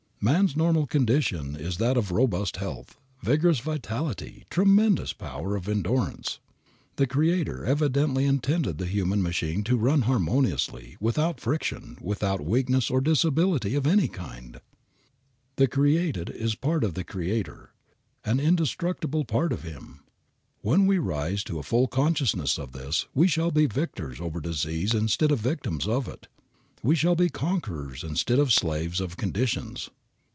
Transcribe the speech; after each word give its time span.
Man's 0.23 0.55
normal 0.55 0.85
condition 0.85 1.55
is 1.55 1.77
that 1.77 1.97
of 1.97 2.11
robust 2.11 2.57
health, 2.57 2.95
vigorous 3.23 3.59
vitality, 3.59 4.45
tremendous 4.51 5.13
power 5.13 5.55
of 5.55 5.67
endurance. 5.67 6.37
The 6.97 7.07
Creator 7.07 7.65
evidently 7.65 8.25
intended 8.27 8.77
the 8.77 8.85
human 8.85 9.23
machine 9.23 9.63
to 9.63 9.77
run 9.77 10.03
harmoniously, 10.03 10.95
without 10.99 11.39
friction, 11.41 11.97
without 12.01 12.45
weakness 12.45 12.91
or 12.91 13.01
disability 13.01 13.73
of 13.73 13.87
any 13.87 14.07
kind. 14.07 14.61
The 15.55 15.67
created 15.67 16.29
is 16.29 16.53
a 16.53 16.57
part 16.57 16.83
of 16.83 16.93
the 16.93 17.03
Creator, 17.03 17.71
an 18.23 18.39
indestructible 18.39 19.25
part 19.25 19.51
of 19.51 19.63
Him. 19.63 20.01
When 20.61 20.85
we 20.85 20.99
rise 20.99 21.43
to 21.45 21.57
a 21.57 21.63
full 21.63 21.87
consciousness 21.87 22.59
of 22.59 22.73
this 22.73 23.07
we 23.15 23.27
shall 23.27 23.49
be 23.49 23.65
victors 23.65 24.21
over 24.21 24.39
disease 24.39 24.93
instead 24.93 25.31
of 25.31 25.39
victims 25.39 25.87
of 25.87 26.07
it; 26.07 26.27
we 26.83 26.93
shall 26.93 27.15
be 27.15 27.27
conquerors 27.29 28.03
instead 28.03 28.37
of 28.37 28.53
slaves 28.53 29.01
of 29.01 29.17
conditions. 29.17 29.89